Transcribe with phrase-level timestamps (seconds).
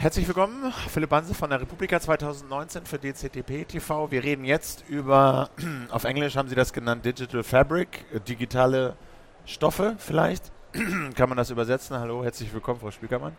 [0.00, 4.10] Herzlich willkommen, Philipp Banse von der Republika 2019 für DCTP TV.
[4.10, 5.50] Wir reden jetzt über,
[5.90, 8.96] auf Englisch haben Sie das genannt, Digital Fabric, äh, digitale
[9.44, 10.52] Stoffe vielleicht.
[11.16, 11.98] Kann man das übersetzen?
[11.98, 13.36] Hallo, herzlich willkommen, Frau Spiekermann.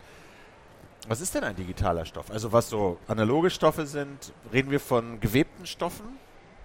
[1.08, 2.30] Was ist denn ein digitaler Stoff?
[2.30, 6.06] Also was so analoge Stoffe sind, reden wir von gewebten Stoffen,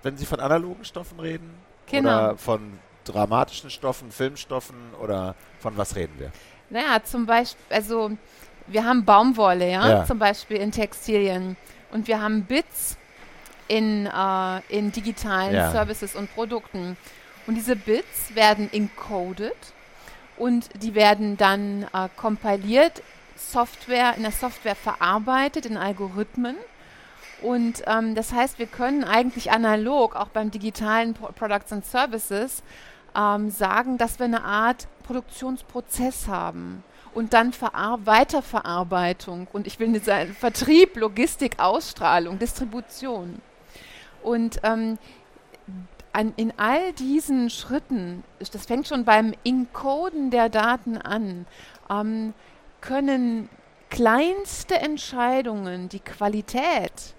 [0.03, 1.55] wenn Sie von analogen Stoffen reden?
[1.87, 2.11] Genau.
[2.11, 6.33] Oder von dramatischen Stoffen, Filmstoffen oder von was reden wir?
[6.69, 8.11] Naja, zum Beispiel, also
[8.67, 10.05] wir haben Baumwolle, ja, Ja.
[10.05, 11.57] zum Beispiel in Textilien.
[11.93, 12.97] Und wir haben Bits
[13.69, 15.71] in, äh, in digitalen Ja.
[15.71, 16.97] Services und Produkten.
[17.47, 19.57] Und diese Bits werden encoded
[20.37, 23.03] und die werden dann äh, kompiliert,
[23.37, 26.57] Software, in der Software verarbeitet, in Algorithmen.
[27.43, 32.63] Und ähm, das heißt, wir können eigentlich analog, auch beim digitalen Pro Products and Services,
[33.15, 36.83] ähm, sagen, dass wir eine Art Produktionsprozess haben
[37.17, 43.41] und dann Verar Weiterverarbeitung und ich will nicht sagen, Vertrieb, Logistik, Ausstrahlung, Distribution.
[44.23, 44.99] Und ähm,
[46.13, 51.47] an, in all diesen Schritten, das fängt schon beim Encoden der Daten an,
[51.89, 52.35] ähm,
[52.83, 53.49] können
[53.89, 57.15] kleinste Entscheidungen die Qualität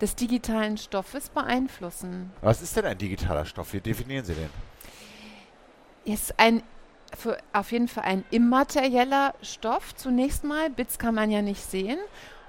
[0.00, 2.32] des digitalen Stoffes beeinflussen.
[2.40, 3.74] Was ist denn ein digitaler Stoff?
[3.74, 4.48] Wie definieren Sie den?
[6.04, 6.62] ist ein
[7.16, 10.70] für, auf jeden Fall ein immaterieller Stoff zunächst mal.
[10.70, 11.98] Bits kann man ja nicht sehen.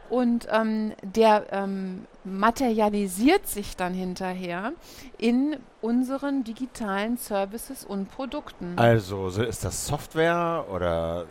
[0.09, 4.73] Und ähm, der ähm, materialisiert sich dann hinterher
[5.17, 8.73] in unseren digitalen Services und Produkten.
[8.77, 11.25] Also so ist das Software oder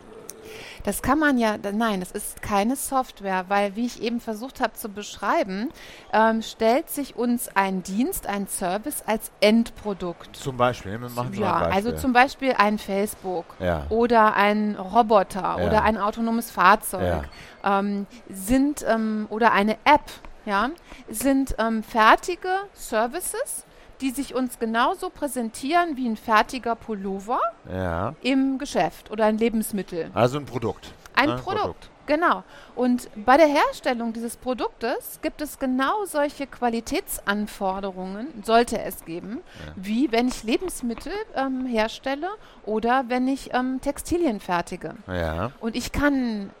[0.83, 4.73] Das kann man ja, nein, das ist keine Software, weil, wie ich eben versucht habe
[4.73, 5.69] zu beschreiben,
[6.13, 10.35] ähm, stellt sich uns ein Dienst, ein Service als Endprodukt.
[10.35, 10.99] zum Beispiel?
[10.99, 11.75] Wir machen ja, ein Beispiel.
[11.91, 13.85] also zum Beispiel ein Facebook ja.
[13.89, 15.67] oder ein Roboter Ja.
[15.67, 17.23] oder ein autonomes Fahrzeug
[17.63, 17.79] Ja.
[17.79, 20.03] ähm, sind ähm, oder eine App,
[20.45, 20.69] ja,
[21.09, 23.65] sind ähm, fertige Services,
[24.01, 27.39] die sich uns genauso präsentieren wie ein fertiger Pullover
[27.71, 28.13] ja.
[28.21, 30.09] im Geschäft oder ein Lebensmittel.
[30.13, 30.93] Also ein Produkt.
[31.15, 31.35] Ein ne?
[31.37, 31.89] Produkt.
[32.07, 32.43] Genau.
[32.75, 39.73] Und bei der Herstellung dieses Produktes gibt es genau solche Qualitätsanforderungen, sollte es geben, Ja.
[39.75, 42.29] wie wenn ich Lebensmittel ähm, herstelle
[42.63, 44.95] oder wenn ich ähm, Textilien fertige.
[45.07, 45.51] Ja.
[45.61, 46.51] Und ich kann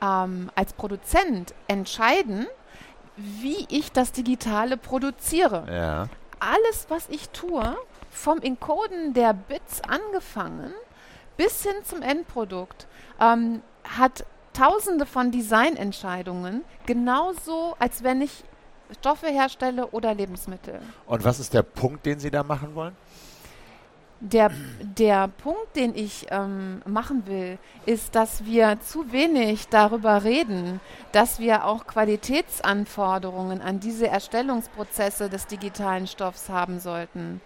[0.00, 2.46] ähm, als Produzent entscheiden,
[3.16, 5.64] wie ich das Digitale produziere.
[5.70, 6.08] Ja.
[6.42, 7.76] Alles, was ich tue,
[8.10, 10.72] vom Encoden der Bits angefangen
[11.36, 12.88] bis hin zum Endprodukt,
[13.20, 18.42] ähm, hat tausende von Designentscheidungen, genauso als wenn ich
[18.98, 20.80] Stoffe herstelle oder Lebensmittel.
[21.06, 22.96] Und was ist der Punkt, den Sie da machen wollen?
[24.24, 30.80] Der, der Punkt, den ich ähm, machen will, ist, dass wir zu wenig darüber reden,
[31.10, 37.40] dass wir auch Qualitätsanforderungen an diese Erstellungsprozesse des digitalen Stoffs haben sollten.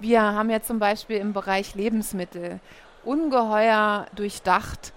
[0.00, 2.60] Wir haben ja zum Beispiel im Bereich Lebensmittel
[3.04, 4.92] ungeheuer durchdacht,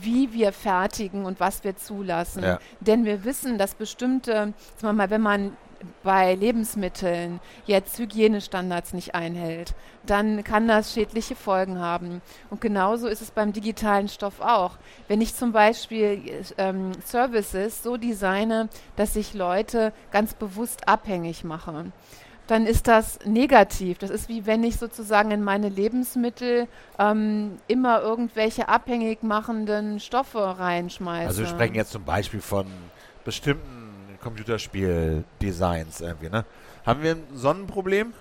[0.00, 2.44] wie wir fertigen und was wir zulassen.
[2.44, 2.60] Ja.
[2.78, 5.56] Denn wir wissen, dass bestimmte, sagen wir mal, wenn man
[6.02, 9.74] bei Lebensmitteln jetzt Hygienestandards nicht einhält,
[10.06, 12.22] dann kann das schädliche Folgen haben.
[12.50, 14.78] Und genauso ist es beim digitalen Stoff auch.
[15.08, 21.92] Wenn ich zum Beispiel ähm, Services so designe, dass ich Leute ganz bewusst abhängig mache,
[22.46, 23.98] dann ist das negativ.
[23.98, 26.66] Das ist wie wenn ich sozusagen in meine Lebensmittel
[26.98, 31.28] ähm, immer irgendwelche abhängig machenden Stoffe reinschmeiße.
[31.28, 32.66] Also wir sprechen jetzt zum Beispiel von
[33.24, 33.81] bestimmten
[34.22, 36.44] Computerspiel-Designs irgendwie, ne?
[36.86, 38.12] Haben wir ein Sonnenproblem?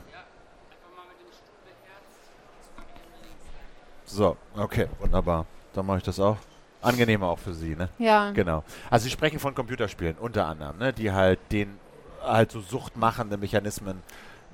[4.05, 5.45] So, okay, wunderbar.
[5.73, 6.37] Dann mache ich das auch.
[6.81, 7.89] Angenehmer auch für Sie, ne?
[7.97, 8.31] Ja.
[8.31, 8.63] Genau.
[8.89, 10.91] Also Sie sprechen von Computerspielen unter anderem, ne?
[10.91, 11.79] Die halt den
[12.21, 14.01] halt so suchtmachende Mechanismen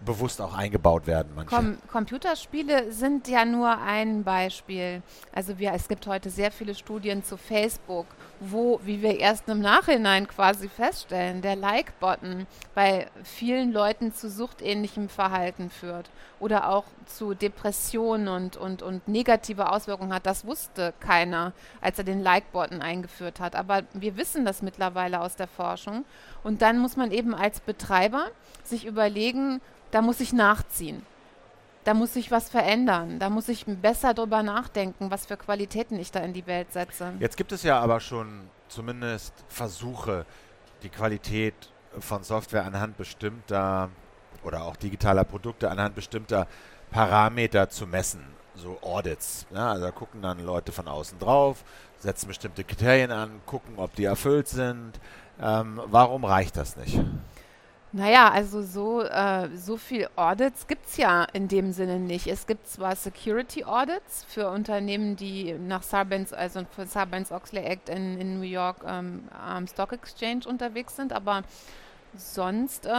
[0.06, 1.56] bewusst auch eingebaut werden manche.
[1.56, 5.02] Com Computerspiele sind ja nur ein Beispiel.
[5.34, 8.06] Also wir, es gibt heute sehr viele Studien zu Facebook,
[8.40, 15.09] wo, wie wir erst im Nachhinein quasi feststellen, der Like-Button bei vielen Leuten zu suchtähnlichem
[15.09, 16.09] Verhalten führt
[16.40, 20.26] oder auch zu Depressionen und, und, und negative Auswirkungen hat.
[20.26, 23.55] Das wusste keiner, als er den Like-Button eingeführt hat.
[23.55, 26.05] Aber wir wissen das mittlerweile aus der Forschung.
[26.43, 28.28] Und dann muss man eben als Betreiber
[28.64, 29.61] sich überlegen,
[29.91, 31.05] da muss ich nachziehen.
[31.84, 33.17] Da muss ich was verändern.
[33.19, 37.13] Da muss ich besser drüber nachdenken, was für Qualitäten ich da in die Welt setze.
[37.19, 40.25] Jetzt gibt es ja aber schon zumindest Versuche,
[40.84, 41.55] die Qualität
[41.99, 43.89] von Software anhand bestimmter
[44.43, 46.47] oder auch digitaler Produkte anhand bestimmter
[46.91, 48.22] Parameter zu messen.
[48.55, 49.45] so Audits.
[49.53, 51.63] Ja, also da gucken dann Leute von außen drauf,
[51.99, 54.99] setzen bestimmte Kriterien an, gucken, ob die erfüllt sind.
[55.40, 56.99] Ähm, warum reicht das nicht?
[57.93, 62.28] Naja, also so, äh, so viel Audits gibt es ja in dem Sinne nicht.
[62.28, 68.19] Es gibt zwar Security Audits für Unternehmen, die nach Sarbanes, also für Sarbanes-Oxley Act in,
[68.19, 71.43] in New York ähm, am Stock Exchange unterwegs sind, aber
[72.15, 72.89] Sonst äh,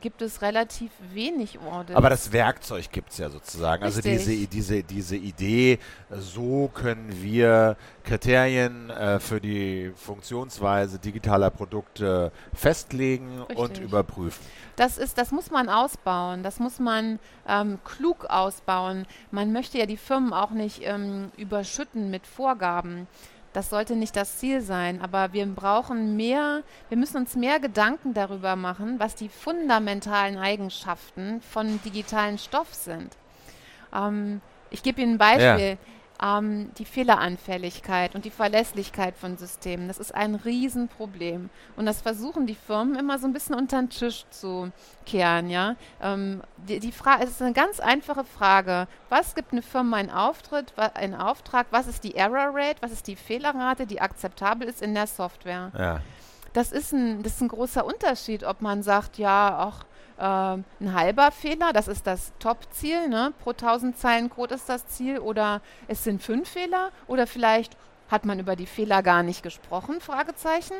[0.00, 1.96] gibt es relativ wenig Audits.
[1.96, 3.84] Aber das Werkzeug gibt es ja sozusagen.
[3.84, 4.04] Richtig.
[4.04, 5.78] Also diese, diese, diese Idee,
[6.10, 13.58] so können wir Kriterien äh, für die Funktionsweise digitaler Produkte festlegen Richtig.
[13.58, 14.44] und überprüfen.
[14.76, 19.06] Das ist, das muss man ausbauen, das muss man ähm, klug ausbauen.
[19.30, 23.06] Man möchte ja die Firmen auch nicht ähm, überschütten mit Vorgaben.
[23.52, 28.14] Das sollte nicht das Ziel sein, aber wir brauchen mehr, wir müssen uns mehr Gedanken
[28.14, 33.16] darüber machen, was die fundamentalen Eigenschaften von digitalen Stoff sind.
[33.94, 34.40] Ähm,
[34.70, 35.70] ich gebe Ihnen ein Beispiel.
[35.70, 39.88] Ja ähm, die Fehleranfälligkeit und die Verlässlichkeit von Systemen.
[39.88, 41.50] Das ist ein Riesenproblem.
[41.76, 44.70] Und das versuchen die Firmen immer so ein bisschen unter den Tisch zu
[45.06, 45.48] kehren.
[45.50, 45.76] Ja?
[46.02, 48.88] Ähm, die, die Frage, es ist eine ganz einfache Frage.
[49.08, 51.66] Was gibt eine Firma einen Auftritt, einen Auftrag?
[51.70, 52.80] Was ist die Error Rate?
[52.80, 55.70] Was ist die Fehlerrate, die akzeptabel ist in der Software?
[55.78, 56.00] Ja.
[56.52, 59.84] Das ist, ein, das ist ein großer Unterschied, ob man sagt, ja, auch
[60.22, 63.32] ein halber Fehler, das ist das Top-Ziel, ne?
[63.42, 67.76] pro 1000 Zeilen Code ist das Ziel, oder es sind fünf Fehler, oder vielleicht
[68.10, 70.74] hat man über die Fehler gar nicht gesprochen, Fragezeichen.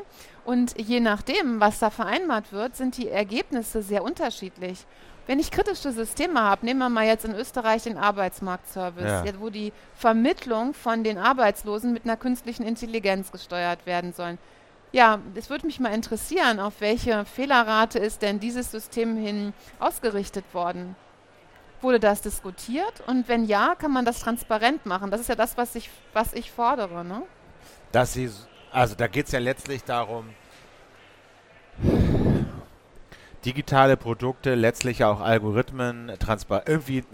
[0.45, 4.87] Und je nachdem, was da vereinbart wird, sind die Ergebnisse sehr unterschiedlich.
[5.27, 9.41] Wenn ich kritische Systeme habe, nehmen wir mal jetzt in Österreich den Arbeitsmarktservice, ja.
[9.41, 14.39] wo die Vermittlung von den Arbeitslosen mit einer künstlichen Intelligenz gesteuert werden sollen.
[14.91, 20.45] Ja, es würde mich mal interessieren, auf welche Fehlerrate ist denn dieses System hin ausgerichtet
[20.55, 20.97] worden?
[21.83, 23.03] Wurde das diskutiert?
[23.07, 25.11] Und wenn ja, kann man das transparent machen?
[25.11, 27.05] Das ist ja das, was ich, was ich fordere.
[27.05, 27.23] Ne?
[27.93, 28.31] Dass sie,
[28.73, 30.31] also da geht es ja letztlich darum,
[33.45, 36.13] digitale Produkte, letztlich auch Algorithmen
[36.67, 37.05] irgendwie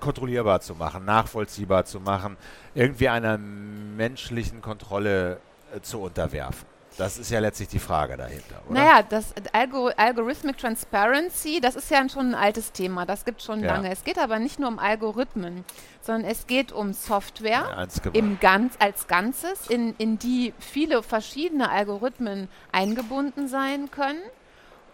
[0.00, 2.36] kontrollierbar zu machen, nachvollziehbar zu machen,
[2.74, 5.40] irgendwie einer menschlichen Kontrolle
[5.74, 6.77] äh, zu unterwerfen.
[6.98, 8.80] Das ist ja letztlich die Frage dahinter, oder?
[8.80, 13.60] Naja, das Algor Algorithmic Transparency, das ist ja schon ein altes Thema, das gibt schon
[13.60, 13.72] ja.
[13.72, 13.88] lange.
[13.88, 15.64] Es geht aber nicht nur um Algorithmen,
[16.00, 21.70] sondern es geht um Software ja, im ganz, als Ganzes, in, in die viele verschiedene
[21.70, 24.20] Algorithmen eingebunden sein können.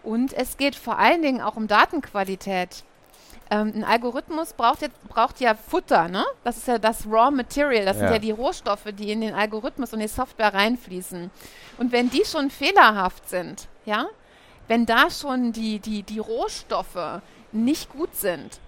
[0.03, 2.83] Und es geht vor allen Dingen auch um Datenqualität.
[3.51, 6.25] Ähm, ein Algorithmus braucht, jetzt, braucht ja Futter, ne?
[6.43, 8.03] Das ist ja das Raw Material, das ja.
[8.03, 11.29] sind ja die Rohstoffe, die in den Algorithmus und die Software reinfließen.
[11.77, 14.07] Und wenn die schon fehlerhaft sind, ja,
[14.67, 17.21] wenn da schon die, die, die Rohstoffe
[17.51, 18.59] nicht gut sind,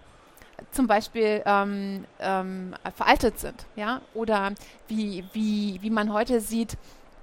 [0.72, 4.52] zum Beispiel ähm, ähm, veraltet sind, ja, oder
[4.88, 6.78] wie, wie, wie man heute sieht,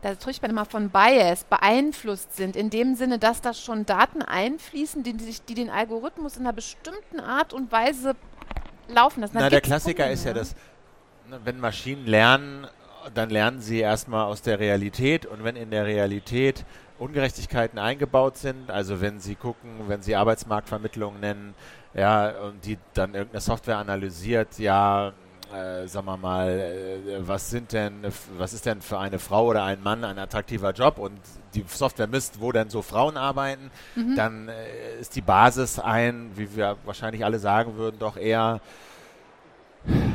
[0.04, 4.20] da spricht man immer von Bias, beeinflusst sind, in dem Sinne, dass da schon Daten
[4.20, 8.14] einfließen, die, die, die den Algorithmus in einer bestimmten Art und Weise
[8.86, 9.32] laufen lassen.
[9.38, 10.54] Na, der Klassiker ist ja, dass,
[11.26, 12.66] ne, wenn Maschinen lernen,
[13.14, 16.66] dann lernen sie erstmal aus der Realität und wenn in der Realität
[16.98, 21.54] Ungerechtigkeiten eingebaut sind, also wenn sie gucken, wenn sie Arbeitsmarktvermittlung nennen,
[21.94, 25.14] ja, und die dann irgendeine Software analysiert, ja,
[25.52, 28.04] äh, sagen wir mal, äh, was sind denn,
[28.36, 31.18] was ist denn für eine Frau oder ein Mann ein attraktiver Job und
[31.54, 34.16] die Software misst, wo denn so Frauen arbeiten, mhm.
[34.16, 38.60] dann äh, ist die Basis ein, wie wir wahrscheinlich alle sagen würden, doch eher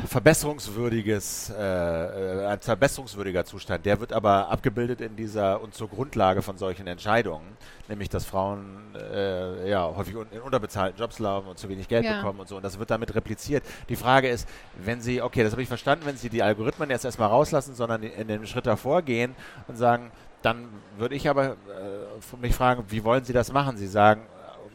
[0.06, 3.86] verbesserungswürdiges, äh, äh, ein verbesserungswürdiger Zustand.
[3.86, 7.46] Der wird aber abgebildet in dieser und zur Grundlage von solchen Entscheidungen,
[7.88, 12.04] nämlich dass Frauen äh, ja häufig un in unterbezahlten Jobs laufen und zu wenig Geld
[12.04, 12.16] ja.
[12.16, 12.56] bekommen und so.
[12.56, 13.62] Und das wird damit repliziert.
[13.88, 14.48] Die Frage ist,
[14.82, 18.02] wenn Sie, okay, das habe ich verstanden, wenn Sie die Algorithmen jetzt erstmal rauslassen, sondern
[18.02, 19.36] in den Schritt davor gehen
[19.68, 20.10] und sagen,
[20.42, 23.76] dann würde ich aber äh, mich fragen, wie wollen Sie das machen?
[23.76, 24.22] Sie sagen,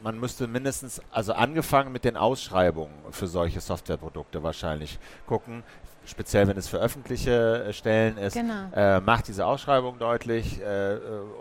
[0.05, 5.63] man müsste mindestens, also angefangen mit den Ausschreibungen für solche Softwareprodukte wahrscheinlich gucken,
[6.05, 8.69] speziell wenn es für öffentliche äh, Stellen ist, genau.
[8.75, 10.99] äh, macht diese Ausschreibung deutlich äh, äh,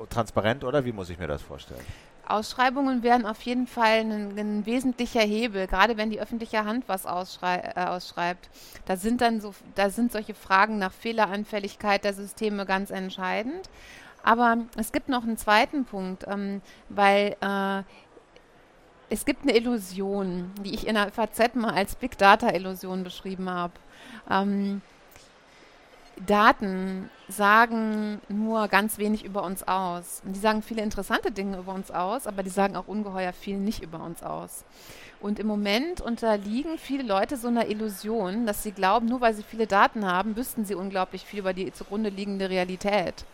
[0.09, 1.85] transparent oder wie muss ich mir das vorstellen?
[2.27, 7.05] Ausschreibungen wären auf jeden Fall ein, ein, wesentlicher Hebel, gerade wenn die öffentliche Hand was
[7.05, 8.49] ausschrei äh, ausschreibt.
[8.87, 13.69] Da sind dann so, da sind solche Fragen nach Fehleranfälligkeit der Systeme ganz entscheidend.
[14.25, 17.83] Aber es gibt noch einen zweiten Punkt, ähm, weil äh,
[19.11, 23.51] es gibt eine Illusion, die ich in der FAZ mal als Big Data Illusion beschrieben
[23.51, 23.75] habe.
[24.31, 24.83] Ähm,
[26.27, 30.23] Daten sagen nur ganz wenig über uns aus.
[30.25, 33.57] Und die sagen viele interessante Dinge über uns aus, aber die sagen auch ungeheuer viel
[33.59, 34.65] nicht über uns aus.
[35.21, 39.43] Und im Moment unterliegen viele Leute so einer Illusion, dass sie glauben, nur weil sie
[39.43, 43.25] viele Daten haben, wüssten sie unglaublich viel über die zugrunde liegende Realität.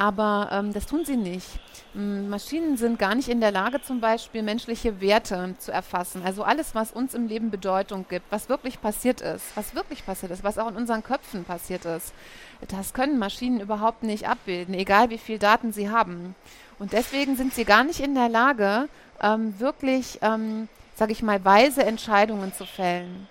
[0.00, 1.46] Aber ähm, das tun sie nicht.
[1.92, 6.22] Maschinen sind gar nicht in der Lage, zum Beispiel menschliche Werte zu erfassen.
[6.24, 10.32] Also alles, was uns im Leben Bedeutung gibt, was wirklich passiert ist, was wirklich passiert
[10.32, 12.14] ist, was auch in unseren Köpfen passiert ist,
[12.68, 16.34] das können Maschinen überhaupt nicht abbilden, egal wie viel Daten sie haben.
[16.78, 18.88] Und deswegen sind sie gar nicht in der Lage,
[19.20, 23.26] ähm, wirklich, ähm, sage ich mal, weise Entscheidungen zu fällen.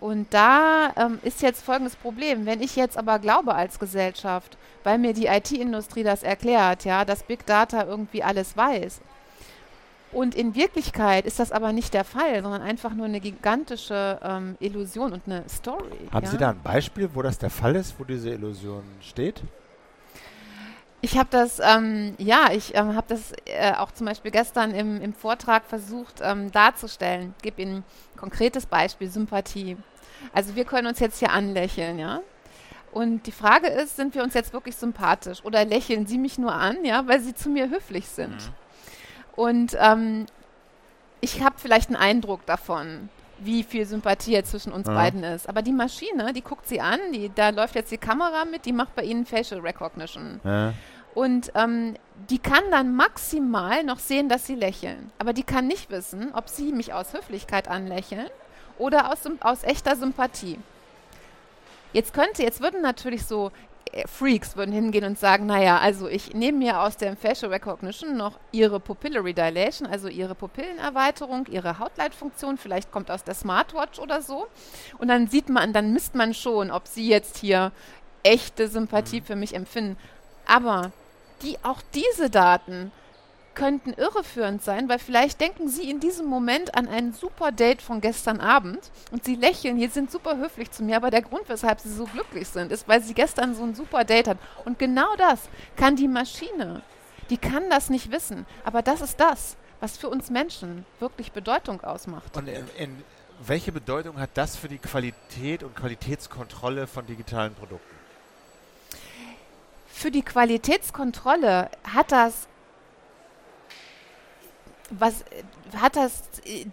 [0.00, 2.46] Und da ähm, ist jetzt folgendes Problem.
[2.46, 7.22] Wenn ich jetzt aber glaube als Gesellschaft, weil mir die IT-Industrie das erklärt, ja, dass
[7.22, 9.00] Big Data irgendwie alles weiß.
[10.12, 14.56] Und in Wirklichkeit ist das aber nicht der Fall, sondern einfach nur eine gigantische ähm,
[14.60, 16.08] Illusion und eine Story.
[16.12, 16.30] Haben ja?
[16.30, 19.42] Sie da ein Beispiel, wo das der Fall ist, wo diese Illusion steht?
[21.04, 25.02] Ich habe das, ähm, ja, ich ähm, habe das äh, auch zum Beispiel gestern im,
[25.02, 27.34] im Vortrag versucht ähm, darzustellen.
[27.36, 27.84] Ich gebe Ihnen
[28.14, 29.76] ein konkretes Beispiel, Sympathie.
[30.32, 32.20] Also wir können uns jetzt hier anlächeln, ja.
[32.90, 36.54] Und die Frage ist, sind wir uns jetzt wirklich sympathisch oder lächeln Sie mich nur
[36.54, 38.36] an, ja, weil Sie zu mir höflich sind?
[38.36, 38.54] Mhm.
[39.36, 40.24] Und ähm,
[41.20, 44.94] ich habe vielleicht einen Eindruck davon, wie viel Sympathie jetzt zwischen uns ja.
[44.94, 45.50] beiden ist.
[45.50, 48.72] Aber die Maschine, die guckt sie an, die, da läuft jetzt die Kamera mit, die
[48.72, 50.40] macht bei Ihnen Facial Recognition.
[50.44, 50.72] Ja.
[51.14, 51.94] Und ähm,
[52.30, 55.10] die kann dann maximal noch sehen, dass sie lächeln.
[55.18, 58.28] Aber die kann nicht wissen, ob sie mich aus Höflichkeit anlächeln
[58.78, 60.58] oder aus, aus echter Sympathie.
[61.92, 63.52] Jetzt könnte, jetzt würden natürlich so
[63.92, 68.16] äh, Freaks würden hingehen und sagen, naja, also ich nehme mir aus dem Facial Recognition
[68.16, 74.22] noch ihre Pupillary Dilation, also ihre Pupillenerweiterung, ihre Hautleitfunktion, vielleicht kommt aus der Smartwatch oder
[74.22, 74.48] so.
[74.98, 77.70] Und dann sieht man, dann misst man schon, ob sie jetzt hier
[78.24, 79.24] echte Sympathie mhm.
[79.24, 79.96] für mich empfinden.
[80.46, 80.90] Aber
[81.42, 82.92] die, auch diese Daten
[83.54, 88.00] könnten irreführend sein, weil vielleicht denken Sie in diesem Moment an ein super Date von
[88.00, 91.80] gestern Abend und Sie lächeln, hier sind super höflich zu mir, aber der Grund, weshalb
[91.80, 94.40] Sie so glücklich sind, ist, weil Sie gestern so ein super Date hatten.
[94.64, 96.82] Und genau das kann die Maschine.
[97.30, 101.82] Die kann das nicht wissen, aber das ist das, was für uns Menschen wirklich Bedeutung
[101.82, 102.36] ausmacht.
[102.36, 103.02] Und in, in
[103.46, 108.03] welche Bedeutung hat das für die Qualität und Qualitätskontrolle von digitalen Produkten?
[109.94, 112.48] Für die Qualitätskontrolle hat das
[114.90, 115.24] was
[115.76, 116.24] hat das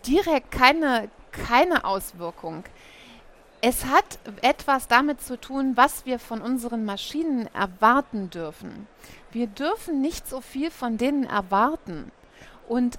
[0.06, 2.64] direkt keine, keine Auswirkung.
[3.62, 8.88] Es hat etwas damit zu tun, was wir von unseren Maschinen erwarten dürfen.
[9.32, 12.12] Wir dürfen nicht so viel von denen erwarten.
[12.68, 12.98] Und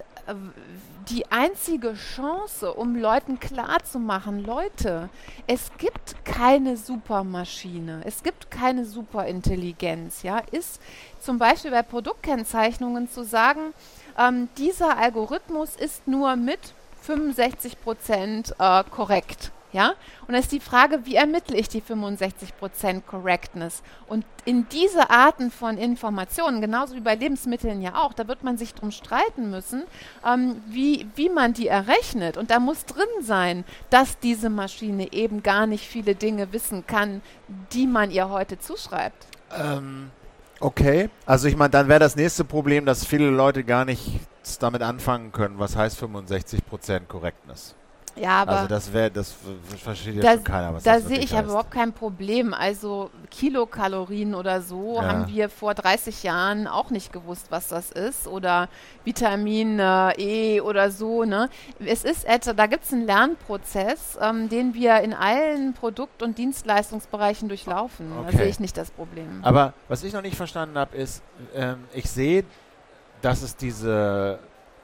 [1.09, 5.09] die einzige Chance, um Leuten klarzumachen, Leute,
[5.47, 10.81] es gibt keine Supermaschine, es gibt keine Superintelligenz, ja, ist
[11.19, 13.73] zum Beispiel bei Produktkennzeichnungen zu sagen,
[14.17, 16.59] ähm, dieser Algorithmus ist nur mit
[17.01, 19.51] 65 Prozent äh, korrekt.
[19.73, 19.89] Ja?
[20.21, 23.83] Und dann ist die Frage, wie ermittle ich die 65% Correctness?
[24.07, 28.57] Und in diese Arten von Informationen, genauso wie bei Lebensmitteln ja auch, da wird man
[28.57, 29.83] sich drum streiten müssen,
[30.25, 32.37] ähm, wie, wie man die errechnet.
[32.37, 37.21] Und da muss drin sein, dass diese Maschine eben gar nicht viele Dinge wissen kann,
[37.73, 39.27] die man ihr heute zuschreibt.
[39.51, 40.11] Ähm,
[40.63, 44.21] Okay, also ich meine, dann wäre das nächste Problem, dass viele Leute gar nicht
[44.59, 47.75] damit anfangen können, was heißt 65% Correctness.
[48.15, 49.33] Ja, aber also das wäre, das
[49.83, 52.53] versteht ja schon keiner, was da sehe ich aber überhaupt kein Problem.
[52.53, 55.07] Also Kilokalorien oder so ja.
[55.07, 58.27] haben wir vor 30 Jahren auch nicht gewusst, was das ist.
[58.27, 58.69] Oder
[59.03, 60.11] Vitamin äh,
[60.55, 61.23] E oder so.
[61.23, 61.49] Ne?
[61.79, 66.37] Es ist etwa, da gibt es einen Lernprozess, ähm, den wir in allen Produkt- und
[66.37, 68.11] Dienstleistungsbereichen durchlaufen.
[68.19, 68.31] Okay.
[68.31, 69.39] Da sehe ich nicht das Problem.
[69.41, 71.23] Aber was ich noch nicht verstanden habe, ist,
[71.55, 72.45] ähm, ich sehe,
[73.21, 74.37] dass es diese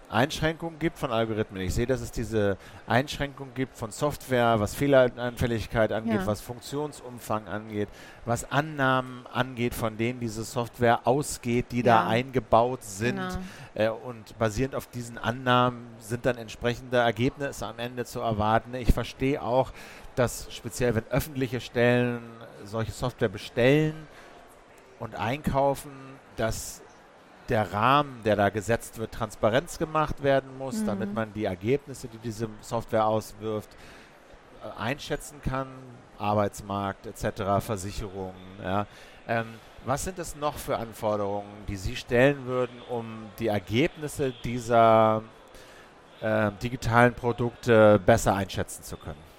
[0.10, 1.62] Einschränkungen gibt von Algorithmen.
[1.62, 6.26] Ich sehe, dass es diese Einschränkungen gibt von Software, was Fehleranfälligkeit angeht, ja.
[6.26, 7.90] was Funktionsumfang angeht,
[8.26, 12.04] was Annahmen angeht, von denen diese Software ausgeht, die ja.
[12.04, 13.18] da eingebaut sind.
[13.18, 13.36] Genau.
[13.76, 18.74] Äh, und basierend auf diesen Annahmen sind dann entsprechende Ergebnisse am Ende zu erwarten.
[18.74, 19.72] Ich verstehe auch,
[20.16, 22.22] dass speziell wenn öffentliche Stellen
[22.66, 23.96] solche Software bestellen
[25.00, 25.92] und einkaufen,
[26.36, 26.82] dass
[27.50, 30.86] der Rahmen, der da gesetzt wird, Transparenz gemacht werden muss, mhm.
[30.86, 33.70] damit man die Ergebnisse, die diese Software auswirft,
[34.64, 35.68] äh, einschätzen kann.
[36.18, 38.36] Arbeitsmarkt etc., Versicherungen.
[38.62, 38.86] Ja.
[39.28, 39.48] Ähm,
[39.86, 45.24] was sind es noch für Anforderungen, die Sie stellen würden, um die Ergebnisse dieser
[46.20, 49.30] äh, digitalen Produkte besser einschätzen zu können?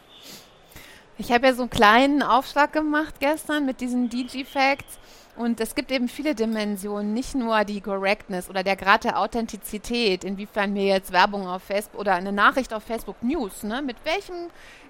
[1.18, 4.99] Ich habe ja so einen kleinen Aufschlag gemacht gestern mit diesen DG-Facts.
[5.40, 10.22] Und es gibt eben viele Dimensionen, nicht nur die Correctness oder der Grad der Authentizität,
[10.22, 14.34] inwiefern mir jetzt Werbung auf Facebook oder eine Nachricht auf Facebook News, ne, mit welchem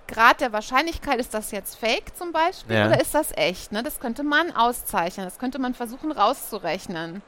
[0.09, 2.89] Grad der Wahrscheinlichkeit ist das jetzt fake zum Beispiel ja.
[2.89, 3.71] oder ist das echt?
[3.71, 3.85] Ne?
[3.85, 7.23] Das könnte man auszeichnen, das könnte man versuchen rauszurechnen.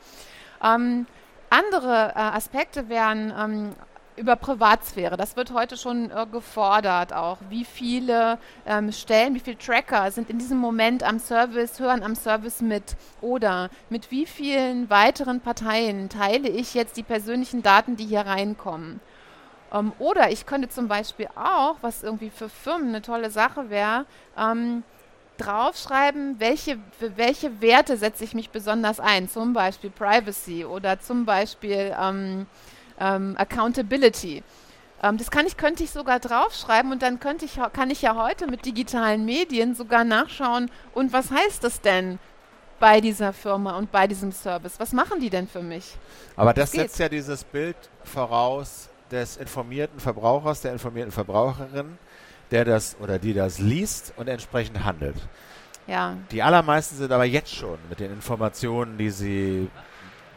[0.60, 1.06] Ähm,
[1.48, 3.76] andere äh, Aspekte wären ähm,
[4.22, 5.16] über Privatsphäre.
[5.16, 7.38] Das wird heute schon äh, gefordert auch.
[7.50, 12.14] Wie viele ähm, Stellen, wie viele Tracker sind in diesem Moment am Service, hören am
[12.14, 12.96] Service mit?
[13.20, 19.00] Oder mit wie vielen weiteren Parteien teile ich jetzt die persönlichen Daten, die hier reinkommen?
[19.72, 24.06] Ähm, oder ich könnte zum Beispiel auch, was irgendwie für Firmen eine tolle Sache wäre,
[24.38, 24.84] ähm,
[25.38, 29.28] draufschreiben, welche, für welche Werte setze ich mich besonders ein.
[29.28, 32.46] Zum Beispiel Privacy oder zum Beispiel ähm,
[32.98, 34.42] ähm, Accountability.
[35.02, 38.16] Ähm, das kann ich, könnte ich sogar draufschreiben und dann könnte ich, kann ich ja
[38.16, 42.18] heute mit digitalen Medien sogar nachschauen, und was heißt das denn
[42.78, 44.74] bei dieser Firma und bei diesem Service?
[44.78, 45.96] Was machen die denn für mich?
[46.36, 51.98] Aber das, das setzt ja dieses Bild voraus des informierten Verbrauchers, der informierten Verbraucherin,
[52.50, 55.16] der das oder die das liest und entsprechend handelt.
[55.86, 56.16] Ja.
[56.30, 59.70] Die allermeisten sind aber jetzt schon mit den Informationen, die sie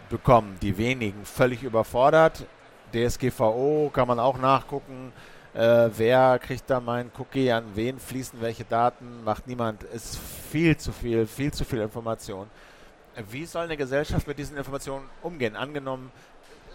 [0.09, 2.45] bekommen, die wenigen völlig überfordert.
[2.93, 5.11] DSGVO kann man auch nachgucken.
[5.53, 9.83] Äh, wer kriegt da mein Cookie, an wen fließen welche Daten, macht niemand.
[9.83, 10.17] Ist
[10.51, 12.47] viel zu viel, viel zu viel Information.
[13.29, 15.55] Wie soll eine Gesellschaft mit diesen Informationen umgehen?
[15.55, 16.11] Angenommen,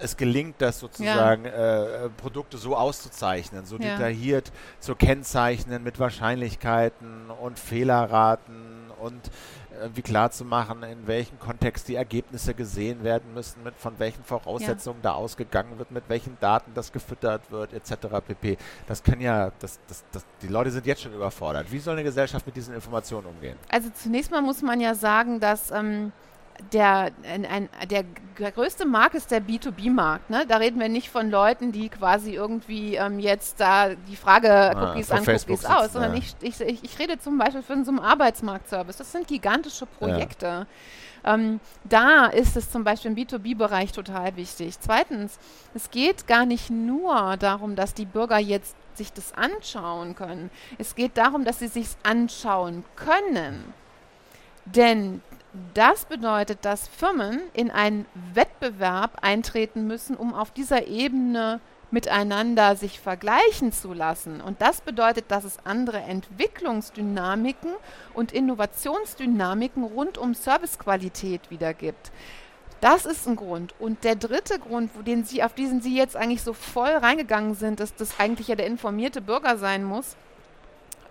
[0.00, 2.04] es gelingt das sozusagen, ja.
[2.04, 3.92] äh, Produkte so auszuzeichnen, so ja.
[3.92, 9.30] detailliert zu kennzeichnen mit Wahrscheinlichkeiten und Fehlerraten und
[9.80, 14.22] irgendwie klar zu machen, in welchem Kontext die Ergebnisse gesehen werden müssen, mit von welchen
[14.24, 15.10] Voraussetzungen ja.
[15.10, 17.94] da ausgegangen wird, mit welchen Daten das gefüttert wird, etc.
[18.26, 18.58] pp.
[18.86, 21.70] Das können ja, das, das, das, die Leute sind jetzt schon überfordert.
[21.72, 23.56] Wie soll eine Gesellschaft mit diesen Informationen umgehen?
[23.70, 26.12] Also zunächst mal muss man ja sagen, dass ähm,
[26.72, 28.04] der, ein, ein, der,
[28.52, 30.30] größte Markt ist der B2B-Markt.
[30.30, 30.44] Ne?
[30.46, 34.92] Da reden wir nicht von Leuten, die quasi irgendwie ähm, jetzt da die Frage ah,
[34.92, 36.18] Cookies an Cookies aus, sondern ja.
[36.18, 38.96] ich, ich, ich, ich, rede zum Beispiel von so einem Arbeitsmarktservice.
[38.96, 40.46] Das sind gigantische Projekte.
[40.46, 41.34] Ja.
[41.34, 44.80] Ähm, da ist es zum Beispiel im B2B-Bereich total wichtig.
[44.80, 45.38] Zweitens,
[45.74, 50.50] es geht gar nicht nur darum, dass die Bürger jetzt sich das anschauen können.
[50.78, 53.74] Es geht darum, dass sie sich anschauen können.
[54.64, 55.22] Denn
[55.74, 61.60] das bedeutet, dass Firmen in einen Wettbewerb eintreten müssen, um auf dieser Ebene
[61.90, 64.40] miteinander sich vergleichen zu lassen.
[64.40, 67.72] Und das bedeutet, dass es andere Entwicklungsdynamiken
[68.14, 72.12] und Innovationsdynamiken rund um Servicequalität wieder gibt.
[72.80, 73.74] Das ist ein Grund.
[73.78, 77.80] Und der dritte Grund, den Sie, auf diesen Sie jetzt eigentlich so voll reingegangen sind,
[77.80, 80.16] dass das eigentlich ja der informierte Bürger sein muss,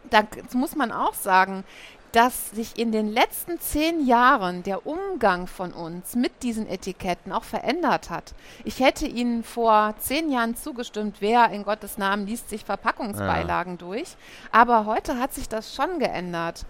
[0.10, 0.24] da
[0.54, 1.64] muss man auch sagen,
[2.12, 7.44] dass sich in den letzten zehn Jahren der Umgang von uns mit diesen Etiketten auch
[7.44, 8.34] verändert hat.
[8.64, 13.78] Ich hätte Ihnen vor zehn Jahren zugestimmt, wer in Gottes Namen liest sich Verpackungsbeilagen ja.
[13.78, 14.16] durch.
[14.52, 16.66] Aber heute hat sich das schon geändert.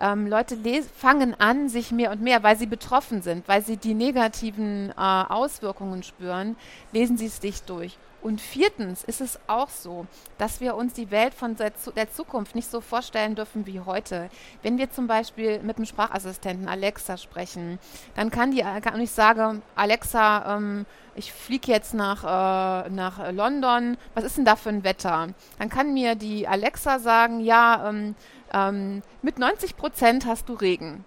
[0.00, 0.56] Ähm, Leute
[0.96, 4.94] fangen an, sich mehr und mehr, weil sie betroffen sind, weil sie die negativen äh,
[4.96, 6.56] Auswirkungen spüren,
[6.92, 7.98] lesen sie es dicht durch.
[8.22, 11.72] Und viertens ist es auch so, dass wir uns die Welt von der,
[12.12, 14.28] Zukunft nicht so vorstellen dürfen wie heute.
[14.62, 17.78] Wenn wir zum Beispiel mit einem Sprachassistenten Alexa sprechen,
[18.14, 20.84] dann kann die, kann ich sage, Alexa, ähm,
[21.14, 25.28] ich fliege jetzt nach, äh, nach London, was ist denn da für ein Wetter?
[25.58, 28.14] Dann kann mir die Alexa sagen, ja, ähm,
[28.52, 31.04] ähm, mit 90 Prozent hast du Regen